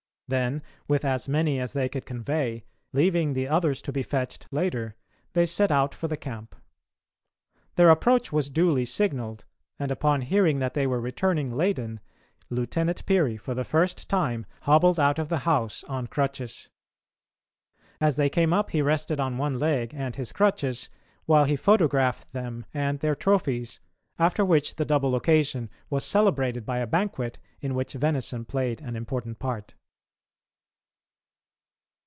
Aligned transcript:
Then, 0.27 0.63
with 0.87 1.03
as 1.03 1.27
many 1.27 1.59
as 1.59 1.73
they 1.73 1.89
could 1.89 2.05
convey, 2.05 2.63
leaving 2.93 3.33
the 3.33 3.49
others 3.49 3.81
to 3.81 3.91
be 3.91 4.01
fetched 4.01 4.47
later, 4.49 4.95
they 5.33 5.45
set 5.45 5.73
out 5.73 5.93
for 5.93 6.07
the 6.07 6.15
camp. 6.15 6.55
Their 7.75 7.89
approach 7.89 8.31
was 8.31 8.49
duly 8.49 8.85
signalled, 8.85 9.43
and 9.77 9.91
upon 9.91 10.21
hearing 10.21 10.59
that 10.59 10.73
they 10.73 10.87
were 10.87 11.01
returning 11.01 11.51
laden, 11.51 11.99
Lieutenant 12.49 13.05
Peary, 13.05 13.35
for 13.35 13.53
the 13.53 13.65
first 13.65 14.09
time, 14.09 14.45
hobbled 14.61 14.97
out 15.01 15.19
of 15.19 15.27
the 15.27 15.39
house 15.39 15.83
on 15.89 16.07
crutches. 16.07 16.69
As 17.99 18.15
they 18.15 18.29
came 18.29 18.53
up 18.53 18.69
he 18.69 18.81
rested 18.81 19.19
on 19.19 19.37
one 19.37 19.59
leg 19.59 19.91
and 19.93 20.15
his 20.15 20.31
crutches, 20.31 20.89
while 21.25 21.43
he 21.43 21.57
photographed 21.57 22.31
them 22.31 22.65
and 22.73 22.99
their 23.01 23.15
trophies, 23.15 23.81
after 24.17 24.45
which 24.45 24.75
the 24.77 24.85
double 24.85 25.13
occasion 25.13 25.69
was 25.89 26.05
celebrated 26.05 26.65
by 26.65 26.77
a 26.79 26.87
banquet 26.87 27.37
in 27.59 27.75
which 27.75 27.91
venison 27.91 28.45
played 28.45 28.79
an 28.79 28.95
important 28.95 29.37
part. 29.37 29.73